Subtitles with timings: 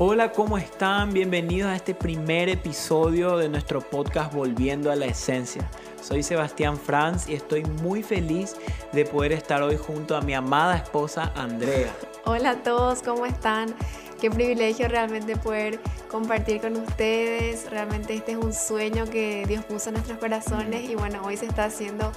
[0.00, 1.12] Hola, ¿cómo están?
[1.12, 5.70] Bienvenidos a este primer episodio de nuestro podcast Volviendo a la Esencia.
[6.02, 8.56] Soy Sebastián Franz y estoy muy feliz
[8.92, 11.94] de poder estar hoy junto a mi amada esposa Andrea.
[12.24, 13.72] Hola a todos, ¿cómo están?
[14.20, 15.78] Qué privilegio realmente poder
[16.10, 17.70] compartir con ustedes.
[17.70, 21.46] Realmente este es un sueño que Dios puso en nuestros corazones y bueno, hoy se
[21.46, 22.10] está haciendo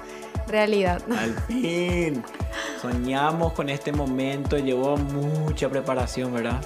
[0.48, 1.00] realidad.
[1.16, 2.24] Al fin.
[2.82, 6.60] Soñamos con este momento, llevó mucha preparación, ¿verdad?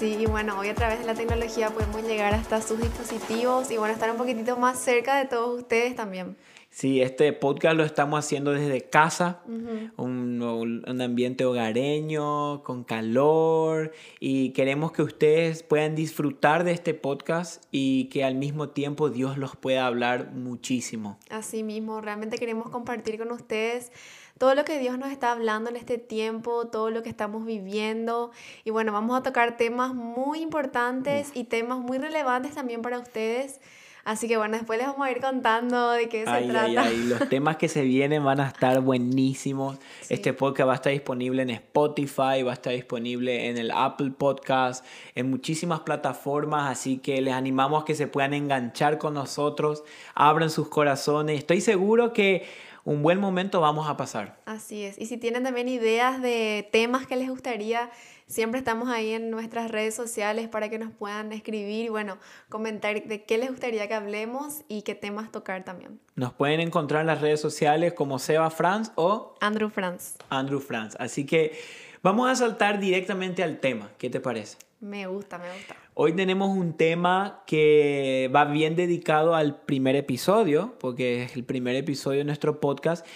[0.00, 3.76] Sí, y bueno, hoy a través de la tecnología podemos llegar hasta sus dispositivos y
[3.76, 6.38] bueno, estar un poquitito más cerca de todos ustedes también.
[6.70, 14.52] Sí, este podcast lo estamos haciendo desde casa, un, un, ambiente hogareño, con calor, y
[14.52, 19.54] queremos que ustedes puedan disfrutar de este podcast y que al mismo tiempo Dios los
[19.54, 21.18] pueda hablar muchísimo.
[21.28, 23.92] Así mismo, realmente queremos compartir con ustedes
[24.40, 28.30] todo lo que Dios nos está hablando en este tiempo, todo lo que estamos viviendo.
[28.64, 33.60] Y bueno, vamos a tocar temas muy importantes y temas muy relevantes también para ustedes.
[34.02, 36.62] Así que bueno, después les vamos a ir contando de qué se trata.
[36.62, 37.04] Ay, ay.
[37.04, 39.76] Los temas que se vienen van a estar buenísimos.
[40.08, 44.12] Este podcast va a estar disponible en Spotify, va a estar disponible en el Apple
[44.16, 46.70] Podcast, en muchísimas plataformas.
[46.70, 49.84] Así que les animamos a que se puedan enganchar con nosotros,
[50.14, 51.38] abran sus corazones.
[51.38, 54.40] Estoy seguro que un buen momento vamos a pasar.
[54.46, 54.98] Así es.
[54.98, 57.90] Y si tienen también ideas de temas que les gustaría,
[58.26, 63.02] siempre estamos ahí en nuestras redes sociales para que nos puedan escribir y bueno, comentar
[63.04, 66.00] de qué les gustaría que hablemos y qué temas tocar también.
[66.14, 70.16] Nos pueden encontrar en las redes sociales como Seba Franz o Andrew Franz.
[70.30, 70.96] Andrew Franz.
[70.98, 71.58] Así que
[72.02, 73.90] vamos a saltar directamente al tema.
[73.98, 74.56] ¿Qué te parece?
[74.80, 75.76] Me gusta, me gusta.
[75.92, 81.76] Hoy tenemos un tema que va bien dedicado al primer episodio, porque es el primer
[81.76, 83.06] episodio de nuestro podcast.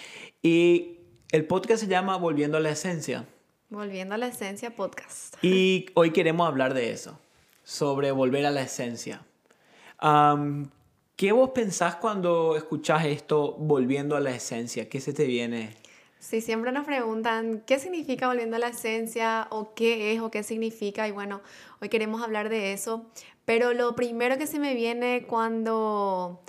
[0.43, 0.99] Y
[1.31, 3.25] el podcast se llama Volviendo a la Esencia.
[3.69, 5.43] Volviendo a la Esencia Podcast.
[5.43, 7.19] Y hoy queremos hablar de eso,
[7.63, 9.25] sobre volver a la esencia.
[11.15, 14.87] ¿Qué vos pensás cuando escuchás esto, volviendo a la esencia?
[14.87, 15.75] ¿Qué se te viene?
[16.27, 20.41] Sí, siempre nos preguntan qué significa volviendo a la esencia o qué es o qué
[20.41, 21.41] significa y bueno,
[21.79, 23.05] hoy queremos hablar de eso,
[23.45, 26.41] pero lo primero que se me viene cuando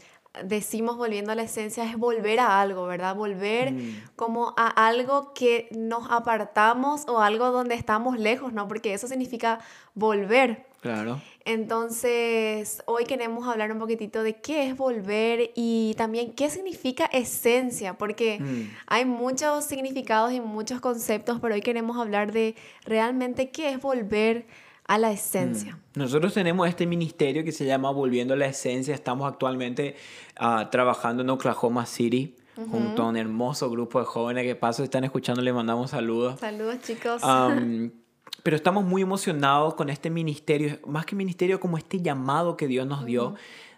[0.45, 3.15] decimos volviendo a la esencia es volver a algo, ¿verdad?
[3.15, 4.03] Volver mm.
[4.17, 8.69] como a algo que nos apartamos o algo donde estamos lejos, ¿no?
[8.69, 9.61] Porque eso significa
[9.95, 10.67] volver.
[10.81, 11.21] Claro.
[11.45, 17.95] Entonces, hoy queremos hablar un poquitito de qué es volver y también qué significa esencia,
[17.95, 18.71] porque mm.
[18.87, 24.47] hay muchos significados y muchos conceptos, pero hoy queremos hablar de realmente qué es volver
[24.89, 25.75] a la esencia.
[25.75, 25.99] Mm.
[26.01, 28.95] Nosotros tenemos este ministerio que se llama Volviendo a la Esencia.
[28.95, 29.97] Estamos actualmente
[30.37, 32.37] ah, trabajando en Oklahoma City.
[32.71, 36.41] junto a un hermoso grupo de jóvenes que paso están escuchando, le mandamos saludos.
[36.41, 37.21] Saludos chicos.
[38.43, 42.87] pero estamos muy emocionados con este ministerio, más que ministerio, como este llamado que Dios
[42.87, 43.35] nos dio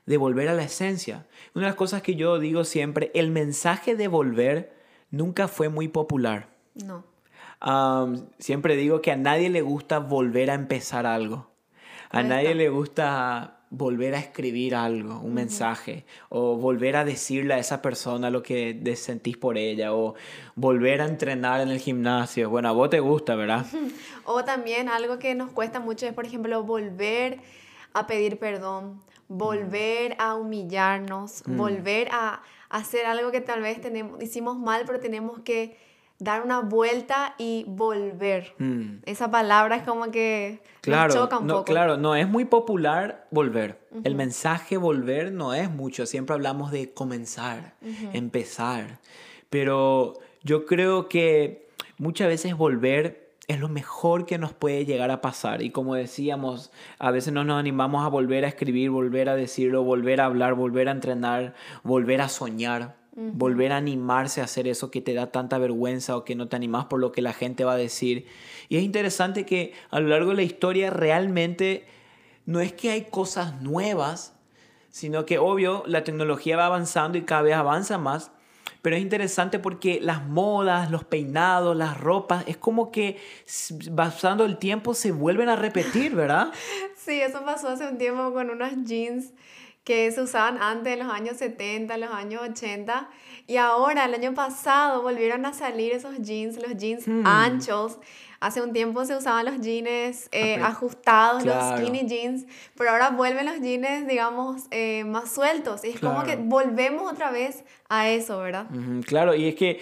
[0.06, 1.26] de volver a la esencia.
[1.54, 4.76] Una de las cosas que yo digo siempre, el mensaje de volver
[5.10, 6.50] nunca fue muy popular.
[6.75, 7.04] No.
[8.38, 11.50] Siempre digo que a nadie le gusta volver a empezar algo.
[12.10, 17.58] A nadie le gusta volver a escribir algo, un mensaje, o volver a decirle a
[17.58, 20.14] esa persona lo que sentís por ella, o
[20.54, 22.48] volver a entrenar en el gimnasio.
[22.48, 23.66] Bueno, a vos te gusta, ¿verdad?
[24.25, 27.40] O también algo que nos cuesta mucho es, por ejemplo, volver
[27.94, 31.56] a pedir perdón, volver a humillarnos, mm.
[31.56, 35.78] volver a hacer algo que tal vez tenemos, hicimos mal, pero tenemos que
[36.18, 38.54] dar una vuelta y volver.
[38.58, 38.98] Mm.
[39.06, 41.66] Esa palabra es como que claro, choca un no, poco.
[41.66, 43.78] Claro, no es muy popular volver.
[44.04, 46.06] El mensaje volver no es mucho.
[46.06, 47.74] Siempre hablamos de comenzar,
[48.12, 48.98] empezar.
[49.50, 51.68] Pero yo creo que
[51.98, 55.62] muchas veces volver es lo mejor que nos puede llegar a pasar.
[55.62, 59.84] Y como decíamos, a veces no nos animamos a volver a escribir, volver a decirlo,
[59.84, 64.90] volver a hablar, volver a entrenar, volver a soñar volver a animarse a hacer eso
[64.90, 67.64] que te da tanta vergüenza o que no te animas por lo que la gente
[67.64, 68.26] va a decir.
[68.68, 71.84] Y es interesante que a lo largo de la historia realmente
[72.46, 74.34] no es que hay cosas nuevas,
[74.90, 78.31] sino que obvio la tecnología va avanzando y cada vez avanza más.
[78.82, 83.19] Pero es interesante porque las modas, los peinados, las ropas, es como que
[83.96, 86.52] pasando el tiempo se vuelven a repetir, ¿verdad?
[86.96, 89.32] Sí, eso pasó hace un tiempo con unos jeans
[89.88, 93.08] que se usaban antes en los años 70, en los años 80,
[93.46, 97.26] y ahora el año pasado volvieron a salir esos jeans, los jeans hmm.
[97.26, 97.99] anchos.
[98.38, 102.44] Hace un tiempo se usaban los jeans eh, ajustados, los skinny jeans,
[102.76, 105.82] pero ahora vuelven los jeans, digamos, eh, más sueltos.
[105.87, 108.67] Y es como que volvemos otra vez a eso, ¿verdad?
[109.06, 109.81] claro, y es que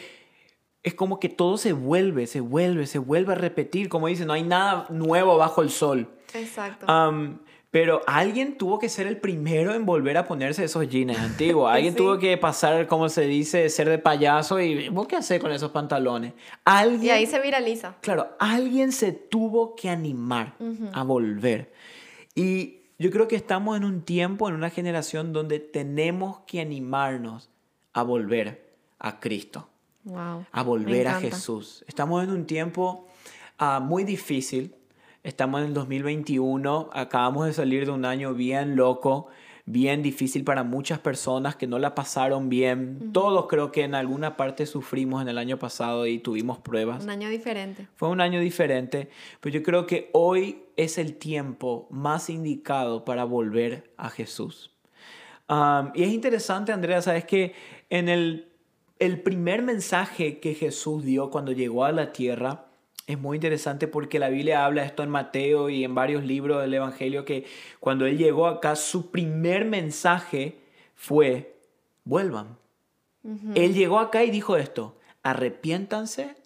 [0.85, 3.89] es como que todo se vuelve, se vuelve, se vuelve a repetir.
[3.89, 6.09] Como dicen, no hay nada nuevo bajo el sol.
[6.33, 6.87] Exacto.
[7.71, 11.71] Pero alguien tuvo que ser el primero en volver a ponerse esos jeans antiguos.
[11.73, 15.53] Alguien tuvo que pasar, como se dice, ser de payaso y ¿vos qué hacer con
[15.53, 16.33] esos pantalones?
[16.65, 17.97] Alguien, y ahí se viraliza.
[18.01, 20.55] Claro, alguien se tuvo que animar
[20.93, 21.73] a volver.
[22.35, 27.51] Y yo creo que estamos en un tiempo, en una generación donde tenemos que animarnos
[27.93, 29.69] a volver a Cristo.
[30.15, 31.85] a volver a Jesús.
[31.89, 33.07] Estamos en un tiempo
[33.59, 34.75] ah, muy difícil.
[35.27, 36.91] Estamos en el 2021.
[36.93, 39.27] Acabamos de salir de un año bien loco
[39.69, 43.11] bien difícil para muchas personas que no la pasaron bien.
[43.13, 47.03] Todos creo que en alguna parte sufrimos en el año pasado y tuvimos pruebas.
[47.03, 47.89] Un año diferente.
[47.97, 53.25] Fue un año diferente, pero yo creo que hoy es el tiempo más indicado para
[53.25, 54.71] volver a Jesús.
[55.95, 57.53] y es interesante, Andrea, sabes que
[57.91, 58.53] en el,
[59.01, 62.66] el primer mensaje que Jesús dio cuando llegó a la tierra,
[63.07, 66.75] es muy interesante porque la Biblia habla esto en Mateo y en varios libros del
[66.75, 67.45] Evangelio que
[67.79, 70.59] cuando él llegó acá, su primer mensaje
[70.95, 71.57] fue,
[72.05, 72.59] vuelvan.
[73.57, 76.37] Él llegó acá y dijo esto, arrepiéntanse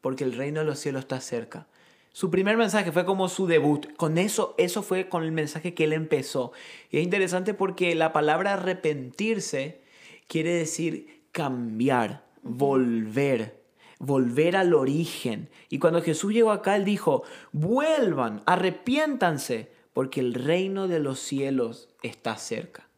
[0.00, 1.68] porque el reino de los cielos está cerca.
[2.12, 3.86] Su primer mensaje fue como su debut.
[3.96, 6.52] Con eso, eso fue con el mensaje que él empezó.
[6.90, 9.80] Y es interesante porque la palabra arrepentirse
[10.28, 13.63] quiere decir cambiar, volver
[13.98, 15.50] volver al origen.
[15.68, 21.88] Y cuando Jesús llegó acá, él dijo, vuelvan, arrepiéntanse, porque el reino de los cielos
[22.02, 22.88] está cerca.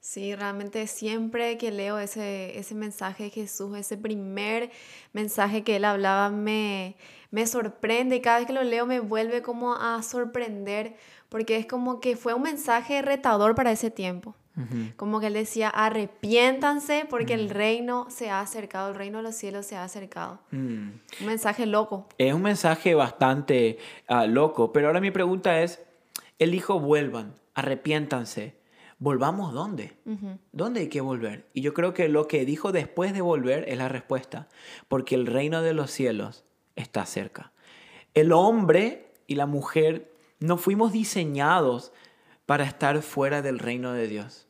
[0.00, 4.70] Sí, realmente siempre que leo ese, ese mensaje de Jesús, ese primer
[5.12, 6.96] mensaje que él hablaba, me,
[7.30, 10.96] me sorprende y cada vez que lo leo me vuelve como a sorprender,
[11.28, 14.34] porque es como que fue un mensaje retador para ese tiempo.
[14.96, 19.34] Como que él decía, arrepiéntanse porque el reino se ha acercado, el reino de los
[19.34, 20.40] cielos se ha acercado.
[20.50, 20.90] Mm.
[21.20, 22.08] Un mensaje loco.
[22.18, 25.82] Es un mensaje bastante ah, loco, pero ahora mi pregunta es,
[26.38, 28.60] él dijo, vuelvan, arrepiéntanse.
[28.98, 29.94] ¿Volvamos dónde?
[30.52, 31.46] ¿Dónde hay que volver?
[31.54, 34.48] Y yo creo que lo que dijo después de volver es la respuesta,
[34.88, 36.44] porque el reino de los cielos
[36.76, 37.52] está cerca.
[38.12, 41.92] El hombre y la mujer no fuimos diseñados
[42.50, 44.48] para estar fuera del reino de Dios.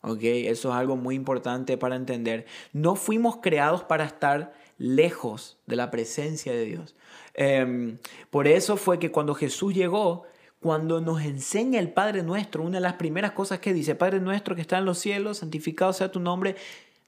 [0.00, 0.18] ¿Ok?
[0.22, 2.44] Eso es algo muy importante para entender.
[2.72, 6.96] No fuimos creados para estar lejos de la presencia de Dios.
[7.34, 7.98] Em,
[8.30, 10.24] por eso fue que cuando Jesús llegó,
[10.58, 14.56] cuando nos enseña el Padre nuestro, una de las primeras cosas que dice, Padre nuestro
[14.56, 16.56] que está en los cielos, santificado sea tu nombre,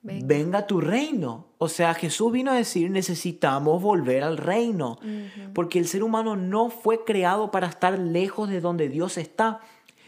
[0.03, 1.47] venga, tu reino.
[1.59, 5.01] O sea, Jesús vino a decir, necesitamos volver al reino,
[5.53, 9.63] porque el ser humano no fue creado para estar lejos de donde Dios está.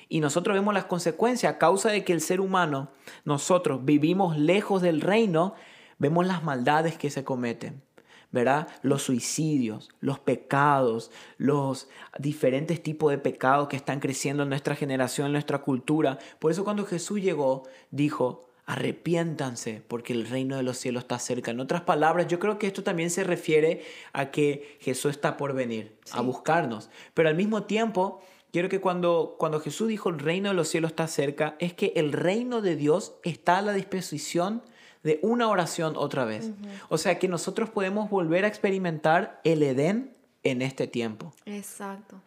[0.09, 2.91] Y nosotros vemos las consecuencias a causa de que el ser humano,
[3.25, 5.55] nosotros vivimos lejos del reino,
[5.99, 7.83] vemos las maldades que se cometen.
[8.31, 8.69] ¿verdad?
[8.83, 11.89] Los suicidios, los pecados, los
[12.19, 16.19] diferentes tipos de pecados que están creciendo en nuestra generación, en nuestra cultura.
[16.39, 21.53] Por eso cuando Jesús llegó, dijo, arrepiéntanse porque el reino de los cielos está cerca.
[21.53, 23.83] En otras palabras, yo creo que esto también se refiere
[24.13, 26.91] a que Jesús está por venir, a buscarnos.
[27.15, 28.21] Pero al mismo tiempo,
[28.53, 31.93] quiero que cuando, cuando Jesús dijo el reino de los cielos está cerca, es que
[31.97, 34.63] el reino de Dios está a la disposición
[35.03, 36.51] de una oración otra vez.
[36.89, 40.13] O sea que nosotros podemos volver a experimentar el Edén
[40.43, 41.33] en este tiempo.
[41.47, 42.21] Exacto.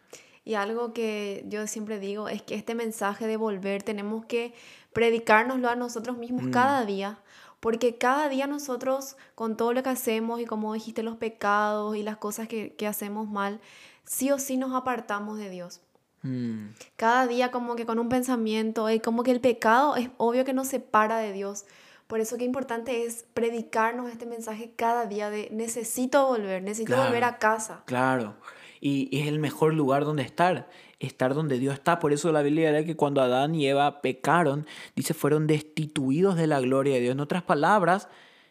[0.44, 4.54] Y algo que yo siempre digo es que este mensaje de volver tenemos que
[4.92, 6.50] predicárnoslo a nosotros mismos mm.
[6.50, 7.20] cada día,
[7.60, 12.02] porque cada día nosotros, con todo lo que hacemos y como dijiste, los pecados y
[12.02, 13.60] las cosas que, que hacemos mal,
[14.04, 15.80] sí o sí nos apartamos de Dios.
[16.22, 16.68] Mm.
[16.96, 20.52] Cada día como que con un pensamiento, y como que el pecado es obvio que
[20.52, 21.64] nos separa de Dios.
[22.06, 27.24] Por eso que importante es predicarnos este mensaje cada día de necesito volver, necesito volver
[27.24, 27.82] a casa.
[27.86, 28.34] Claro,
[28.82, 32.00] y, es el mejor lugar donde estar, estar donde Dios está.
[32.00, 36.48] Por eso la Biblia era que cuando Adán y Eva pecaron, dice, fueron destituidos de
[36.48, 37.12] la gloria de Dios.
[37.12, 38.08] En otras palabras,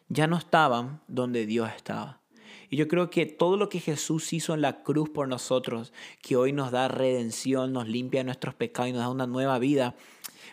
[0.07, 2.20] ya no estaban donde Dios estaba.
[2.71, 6.37] Y yo creo que todo lo que Jesús hizo en la cruz por nosotros, que
[6.37, 9.93] hoy nos da redención, nos limpia nuestros pecados y nos da una nueva vida,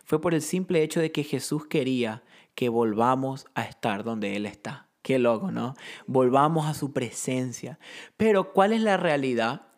[0.05, 2.25] fue por el simple hecho de que Jesús quería
[2.57, 4.89] que volvamos a estar donde Él está.
[5.03, 5.77] Qué loco, ¿no?
[6.09, 7.79] Volvamos a su presencia.
[8.17, 9.69] Pero ¿cuál es la realidad?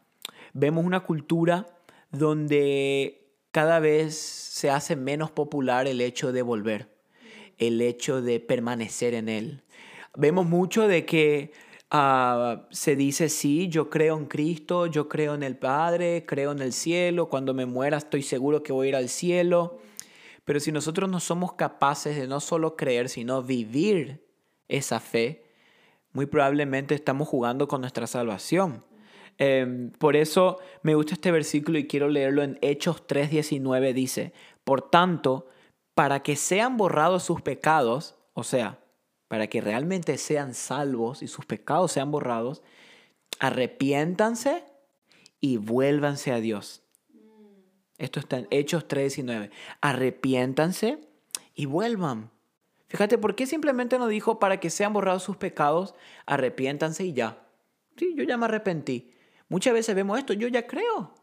[0.55, 1.67] Vemos una cultura
[2.11, 6.89] donde cada vez se hace menos popular el hecho de volver,
[7.59, 9.63] el hecho de permanecer en Él.
[10.17, 11.53] Vemos mucho de que
[11.93, 16.61] Ah, se dice, sí, yo creo en Cristo, yo creo en el Padre, creo en
[16.61, 19.79] el cielo, cuando me muera estoy seguro que voy a ir al cielo.
[20.45, 24.25] Pero si nosotros no somos capaces de no solo creer, sino vivir
[24.69, 25.45] esa fe,
[26.13, 28.85] muy probablemente estamos jugando con nuestra salvación.
[29.39, 33.95] Em, por eso me gusta este versículo y quiero leerlo en Hechos 3:19.
[33.95, 34.33] Dice,
[34.65, 35.49] por tanto,
[35.95, 38.79] para que sean borrados sus pecados, o sea,
[39.31, 42.65] para que realmente sean salvos y sus pecados sean borrados,
[43.39, 44.65] arrepiéntanse
[45.41, 46.83] y vuélvanse a Dios.
[47.97, 49.53] Esto está en Hechos 3:19.
[49.81, 50.99] Arrepiéntanse
[51.55, 52.33] y vuelvan.
[52.89, 55.95] Fíjate, ¿por qué simplemente no dijo para que sean borrados sus pecados,
[56.27, 57.47] arrepiéntanse y ya?
[57.97, 59.13] Sí, yo ya me arrepentí.
[59.49, 61.15] Muchas veces vemos esto, yo ya creo.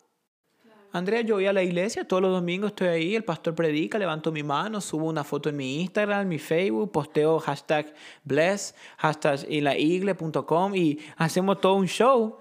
[0.91, 4.31] Andrea, yo voy a la iglesia, todos los domingos estoy ahí, el pastor predica, levanto
[4.31, 9.61] mi mano, subo una foto en mi Instagram, mi Facebook, posteo hashtag bless, hashtag y
[9.61, 12.37] la igle.com y hacemos todo un show.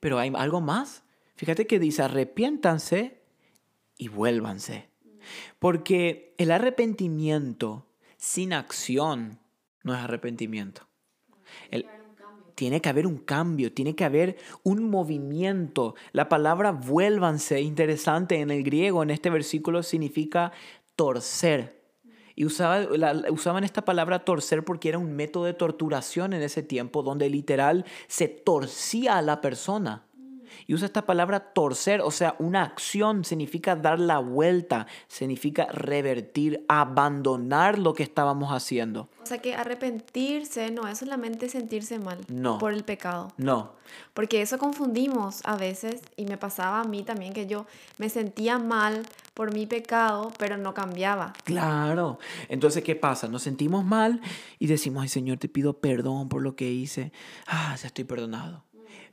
[0.00, 1.02] Pero hay algo más.
[1.36, 3.22] Fíjate que dice, arrepiéntanse
[3.96, 4.90] y vuélvanse.
[5.58, 7.86] Porque el arrepentimiento
[8.18, 9.40] sin acción
[9.82, 10.86] no es arrepentimiento.
[12.54, 15.94] Tiene que haber un cambio, tiene que haber un movimiento.
[16.12, 20.52] La palabra vuélvanse, interesante en el griego, en este versículo significa
[20.96, 21.82] torcer.
[22.36, 22.86] Y usaba,
[23.30, 27.84] usaban esta palabra torcer porque era un método de torturación en ese tiempo donde literal
[28.08, 30.06] se torcía a la persona.
[30.66, 36.64] Y usa esta palabra torcer, o sea, una acción significa dar la vuelta, significa revertir,
[36.68, 39.08] abandonar lo que estábamos haciendo.
[39.22, 42.18] O sea que arrepentirse no es solamente sentirse mal
[42.58, 43.32] por el pecado.
[43.38, 43.72] No.
[44.12, 47.66] Porque eso confundimos a veces y me pasaba a mí también que yo
[47.98, 51.32] me sentía mal por mi pecado, pero no cambiaba.
[51.44, 52.18] Claro.
[52.48, 53.28] Entonces, ¿qué pasa?
[53.28, 54.20] Nos sentimos mal
[54.58, 57.12] y decimos, ay Señor, te pido perdón por lo que hice.
[57.46, 58.64] Ah, ya estoy perdonado.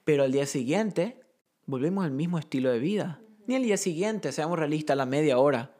[0.03, 1.20] Pero al día siguiente
[1.71, 3.21] volvemos al mismo estilo de vida.
[3.47, 5.71] Ni el día siguiente, seamos realistas, a la media hora.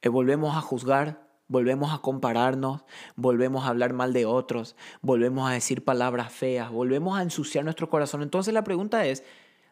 [0.00, 2.82] Eh, volvemos a juzgar, volvemos a compararnos,
[3.16, 7.90] volvemos a hablar mal de otros, volvemos a decir palabras feas, volvemos a ensuciar nuestro
[7.90, 8.22] corazón.
[8.22, 9.24] Entonces la pregunta es,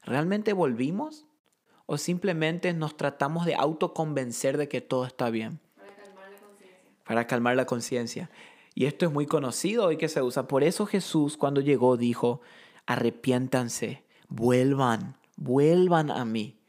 [0.02, 1.26] ¿realmente volvimos?
[1.86, 5.60] ¿O simplemente nos tratamos de autoconvencer de que todo está bien?
[5.76, 6.78] Para calmar la conciencia.
[7.04, 8.30] Para calmar la conciencia.
[8.74, 10.48] Y esto es muy conocido hoy que se usa.
[10.48, 12.40] Por eso Jesús cuando llegó dijo,
[12.86, 16.60] arrepiéntanse, vuelvan, vuelvan a mí.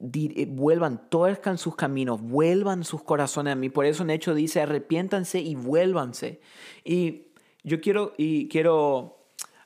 [0.00, 3.68] Eh, vuelvan, torcan sus caminos, vuelvan sus corazones a mí.
[3.68, 6.40] Por eso en hecho dice, arrepiéntanse y vuélvanse.
[6.84, 7.32] Y
[7.64, 9.24] yo quiero, y quiero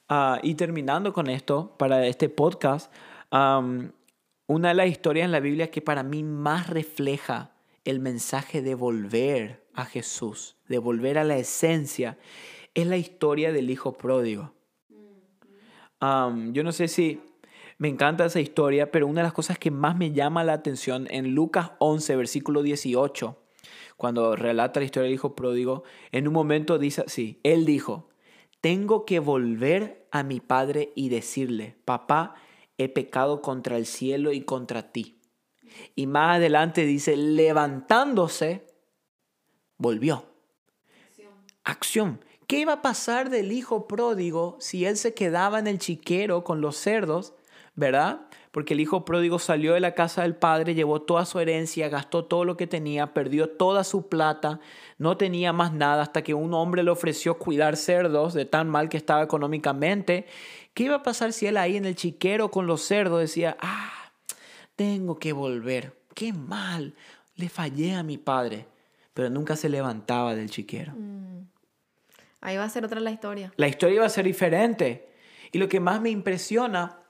[0.09, 2.91] uh, ir terminando con esto para este podcast.
[3.31, 7.53] una de las historias en la Biblia que para mí más refleja
[7.85, 12.17] el mensaje de volver a Jesús, de volver a la esencia,
[12.75, 14.55] es la historia del hijo pródigo.
[16.01, 17.21] yo no sé si
[17.83, 21.09] me encanta esa historia, pero una de las cosas que más me llama la atención
[21.11, 23.37] en Lucas 11, versículo 18,
[23.97, 28.09] cuando relata la historia del hijo pródigo, en un momento dice así, él dijo,
[28.61, 32.37] tengo que volver a mi padre y decirle, papá,
[32.79, 35.21] he pecado contra el cielo y contra ti.
[35.97, 38.65] Y más adelante dice, levantándose,
[39.77, 40.25] volvió.
[41.09, 41.33] Acción.
[41.65, 42.25] Acción.
[42.47, 46.61] ¿Qué iba a pasar del hijo pródigo si él se quedaba en el chiquero con
[46.61, 47.35] los cerdos
[47.75, 48.27] ¿verdad?
[48.51, 52.27] Porque el hijo pródigo salió de la casa del padre, llevó toda su herencia, gastó
[52.27, 54.61] todo lo que tenía, perdió toda su plata,
[54.99, 58.89] no tenía más nada hasta que un hombre le ofreció cuidar cerdos de tan mal
[58.89, 60.27] que estaba económicamente.
[60.75, 64.13] ¿Qué iba a pasar si él ahí en el chiquero con los cerdos decía, ah,
[64.77, 66.95] tengo que volver, qué mal,
[67.37, 68.67] le fallé a mi padre,
[69.15, 70.93] pero nunca se levantaba del chiquero?
[70.95, 71.23] Mm.
[72.43, 73.53] Ahí va a ser otra la historia.
[73.57, 75.09] La historia va a ser diferente.
[75.53, 77.02] Y lo que más me impresiona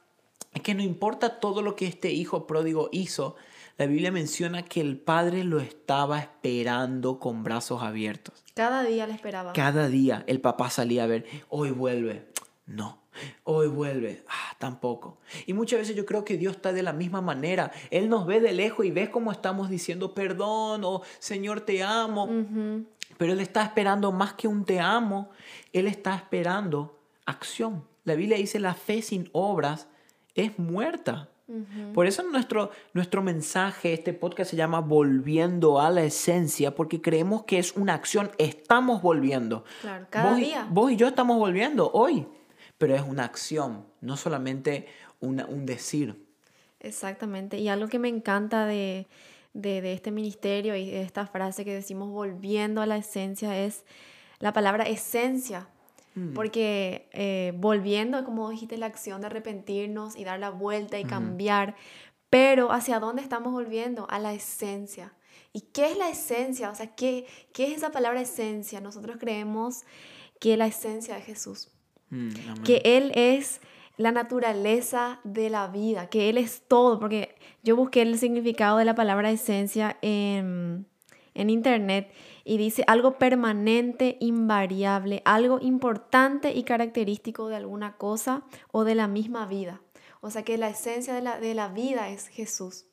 [0.54, 3.37] es que no importa todo lo que este hijo pródigo hizo,
[3.78, 8.44] la Biblia menciona que el padre lo estaba esperando con brazos abiertos.
[8.54, 9.52] Cada día le esperaba.
[9.54, 12.28] Cada día el papá salía a ver, hoy vuelve.
[12.66, 13.02] No,
[13.44, 14.25] hoy vuelve.
[14.28, 15.18] Ah, tampoco.
[15.47, 17.73] Y muchas veces yo creo que Dios está de la misma manera.
[17.90, 22.28] Él nos ve de lejos y ve cómo estamos diciendo perdón o Señor te amo.
[23.16, 25.30] Pero Él está esperando más que un te amo.
[25.73, 27.85] Él está esperando acción.
[28.04, 29.88] La Biblia dice la fe sin obras
[30.34, 31.28] es muerta.
[31.92, 37.44] Por eso nuestro, nuestro mensaje, este podcast se llama Volviendo a la Esencia, porque creemos
[37.44, 39.64] que es una acción, estamos volviendo.
[39.82, 40.66] Claro, cada día.
[40.70, 42.26] Vos y yo estamos volviendo hoy,
[42.78, 44.86] pero es una acción, no solamente
[45.20, 46.24] un decir.
[46.80, 49.06] Exactamente, y algo que me encanta de,
[49.52, 53.84] de este ministerio y de esta frase que decimos volviendo a la esencia es
[54.38, 55.68] la palabra esencia.
[56.14, 56.35] Mm.
[56.35, 61.75] Porque eh, volviendo, como dijiste, la acción de arrepentirnos y dar la vuelta y cambiar,
[62.31, 64.07] pero ¿hacia dónde estamos volviendo?
[64.11, 65.14] A la esencia.
[65.52, 66.71] ¿Y qué es la esencia?
[66.71, 68.81] O sea, ¿qué, qué es esa palabra esencia?
[68.81, 69.83] Nosotros creemos
[70.40, 71.71] que la esencia de Jesús.
[72.11, 72.62] Mm.
[72.64, 73.61] Que Él es
[73.97, 78.85] la naturaleza de la vida, que Él es todo, porque yo busqué el significado de
[78.85, 80.87] la palabra esencia en,
[81.35, 82.12] en internet
[82.44, 89.06] y dice algo permanente, invariable, algo importante y característico de alguna cosa o de la
[89.06, 89.80] misma vida.
[90.20, 92.87] O sea que la esencia de la, de la vida es Jesús,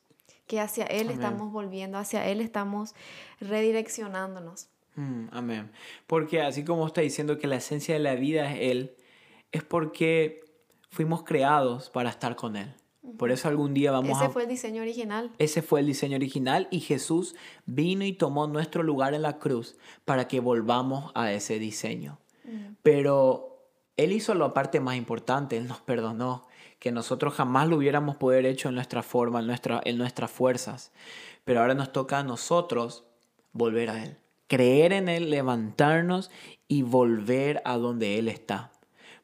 [0.46, 1.12] que hacia Él Amén.
[1.12, 2.94] estamos volviendo, hacia Él estamos
[3.40, 4.68] redireccionándonos.
[4.96, 5.70] Mm, amén.
[6.06, 8.96] Porque así como está diciendo que la esencia de la vida es Él,
[9.52, 10.44] es porque
[10.90, 12.74] fuimos creados para estar con Él.
[13.16, 14.30] Por eso algún día vamos Ese a...
[14.30, 15.30] fue el diseño original.
[15.38, 19.76] Ese fue el diseño original y Jesús vino y tomó nuestro lugar en la cruz
[20.04, 22.18] para que volvamos a ese diseño.
[22.82, 26.46] Pero Él hizo la parte más importante, Él nos perdonó,
[26.78, 30.90] que nosotros jamás lo hubiéramos poder hecho en nuestra forma, en, nuestra, en nuestras fuerzas.
[31.44, 33.04] Pero ahora nos toca a nosotros
[33.52, 34.16] volver a Él,
[34.48, 36.30] creer en Él, levantarnos
[36.68, 38.72] y volver a donde Él está.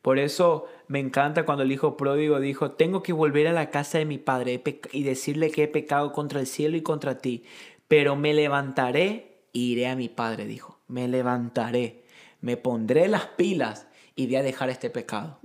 [0.06, 3.98] Por eso me encanta cuando el hijo pródigo dijo, tengo que volver a la casa
[3.98, 7.42] de mi padre y decirle que he pecado contra el cielo y contra ti,
[7.88, 12.04] pero me levantaré e iré a mi padre, dijo, me levantaré,
[12.40, 15.38] me pondré las pilas y voy a dejar este pecado.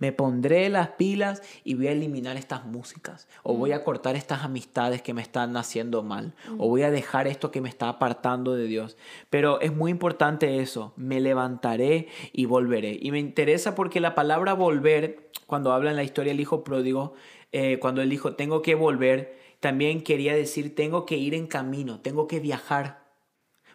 [0.00, 3.28] Me pondré las pilas y voy a eliminar estas músicas.
[3.44, 6.34] O voy a cortar estas amistades que me están haciendo mal.
[6.58, 8.96] O voy a dejar esto que me está apartando de Dios.
[9.30, 10.92] Pero es muy importante eso.
[10.96, 12.98] Me levantaré y volveré.
[13.00, 17.14] Y me interesa porque la palabra volver, cuando habla en la historia del hijo pródigo,
[17.52, 22.00] eh, cuando él dijo, tengo que volver, también quería decir, tengo que ir en camino,
[22.00, 23.06] tengo que viajar.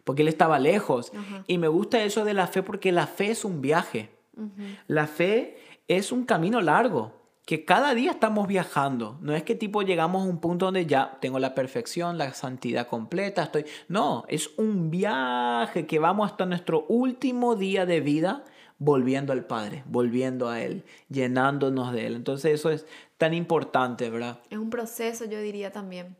[0.03, 1.13] Porque él estaba lejos.
[1.15, 1.45] Ajá.
[1.47, 4.09] Y me gusta eso de la fe porque la fe es un viaje.
[4.87, 9.17] La fe es un camino largo, que cada día estamos viajando.
[9.21, 12.87] No es que tipo llegamos a un punto donde ya tengo la perfección, la santidad
[12.87, 13.65] completa, estoy...
[13.89, 18.45] No, es un viaje que vamos hasta nuestro último día de vida
[18.79, 22.15] volviendo al Padre, volviendo a Él, llenándonos de Él.
[22.15, 22.85] Entonces eso es
[23.17, 24.39] tan importante, ¿verdad?
[24.49, 26.15] Es un proceso, yo diría también,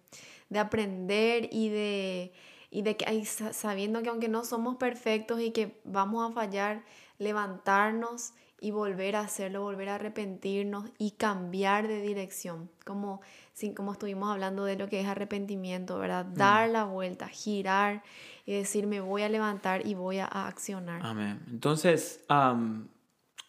[0.49, 2.33] de aprender y de,
[2.69, 6.83] y de que sabiendo que aunque no somos perfectos y que vamos a fallar,
[7.17, 13.19] levantarnos y volver a hacerlo, volver a arrepentirnos y cambiar de dirección, como,
[13.51, 16.25] sin, como estuvimos hablando de lo que es arrepentimiento, ¿verdad?
[16.25, 18.03] Dar la vuelta, girar
[18.45, 21.01] y decir, me voy a levantar y voy a, accionar.
[21.03, 21.41] Amén.
[21.49, 22.87] Entonces, am,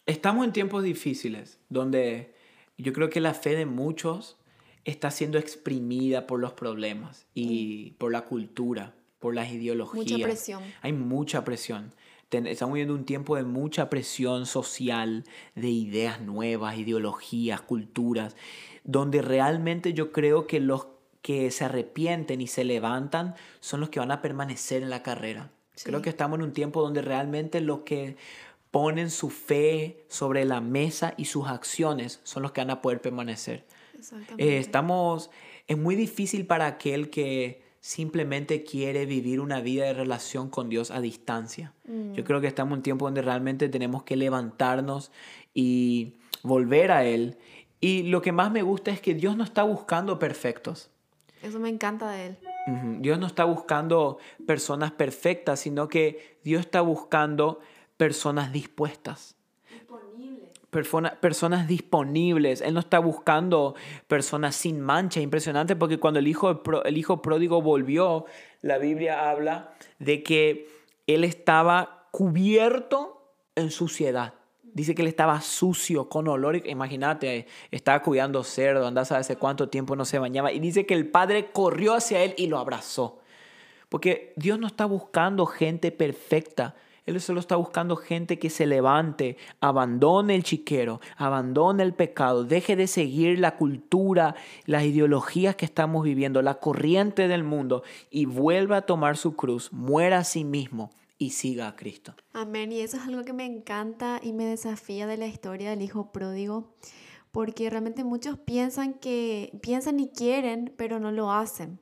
[0.05, 2.35] estamos en tiempos difíciles donde
[2.77, 4.37] yo creo que la fe de muchos
[4.83, 10.11] está siendo exprimida por los problemas y por la cultura, por las ideologías.
[10.11, 10.63] Mucha presión.
[10.81, 11.93] Hay mucha presión.
[12.31, 18.35] Estamos viviendo un tiempo de mucha presión social, de ideas nuevas, ideologías, culturas,
[18.83, 20.87] donde realmente yo creo que los
[21.21, 25.51] que se arrepienten y se levantan son los que van a permanecer en la carrera.
[25.83, 28.15] Creo que estamos en un tiempo donde realmente los que
[28.71, 33.01] ponen su fe sobre la mesa y sus acciones son los que van a poder
[33.01, 33.65] permanecer.
[33.97, 34.43] Exactamente.
[34.43, 35.31] Eh, estamos,
[35.67, 40.89] es muy difícil para aquel que simplemente quiere vivir una vida de relación con Dios
[40.89, 41.71] a distancia.
[42.13, 45.11] Yo creo que estamos en un tiempo donde realmente tenemos que levantarnos
[45.53, 47.37] y volver a Él.
[47.79, 50.89] Y lo que más me gusta es que Dios no está buscando perfectos.
[51.43, 52.37] Eso me encanta de él.
[53.01, 54.17] Dios no está buscando
[54.47, 57.59] personas perfectas, sino que Dios está buscando
[57.97, 59.34] personas dispuestas.
[60.75, 62.59] Persona- personas disponibles.
[62.59, 63.75] Él no está buscando
[64.07, 65.21] personas sin mancha.
[65.21, 68.25] Impresionante porque cuando el hijo, el hijo pródigo volvió,
[68.61, 70.67] la Biblia habla de que
[71.07, 74.33] él estaba cubierto en suciedad.
[74.63, 76.57] Dice que él estaba sucio, con olor.
[76.67, 80.51] Imagínate, estaba cuidando cerdo, andás a hace cuánto tiempo no se bañaba.
[80.51, 83.19] Y dice que el padre corrió hacia él y lo abrazó.
[83.87, 86.75] Porque Dios no está buscando gente perfecta.
[87.05, 92.75] Él solo está buscando gente que se levante, abandone el chiquero, abandone el pecado, deje
[92.75, 98.77] de seguir la cultura, las ideologías que estamos viviendo, la corriente del mundo y vuelva
[98.77, 102.15] a tomar su cruz, muera a sí mismo y siga a Cristo.
[102.33, 102.71] Amén.
[102.71, 106.11] Y eso es algo que me encanta y me desafía de la historia del hijo
[106.11, 106.73] pródigo,
[107.31, 111.79] porque realmente muchos piensan que piensan y quieren, pero no lo hacen.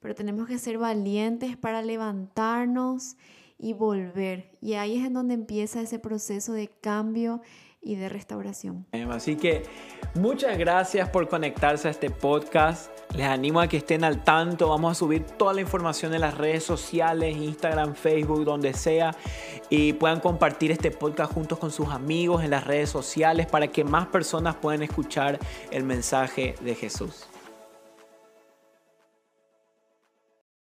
[0.00, 3.16] Pero tenemos que ser valientes para levantarnos
[3.60, 4.50] y volver.
[4.60, 7.42] Y ahí es en donde empieza ese proceso de cambio
[7.82, 8.86] y de restauración.
[9.10, 9.62] Así que
[10.14, 12.90] muchas gracias por conectarse a este podcast.
[13.14, 14.68] Les animo a que estén al tanto.
[14.68, 19.14] Vamos a subir toda la información en las redes sociales, Instagram, Facebook, donde sea.
[19.70, 23.84] Y puedan compartir este podcast juntos con sus amigos en las redes sociales para que
[23.84, 25.38] más personas puedan escuchar
[25.70, 27.29] el mensaje de Jesús.